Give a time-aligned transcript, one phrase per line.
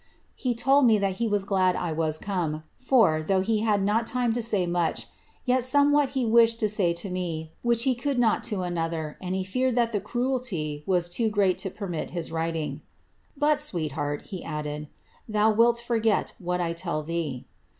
[0.01, 4.07] ^■*^ He told me that hi glad I was come, for, though he had not
[4.07, 5.05] time to say much,
[5.45, 9.15] yet, i what he wished to say to me, which he could not to another,
[9.21, 12.81] an had feared ^the cruelty' was too mat to permit his writing.
[13.25, 14.87] * sweetheart,^ he added, ^
[15.29, 17.45] thou wilt foiget what I tell thee.'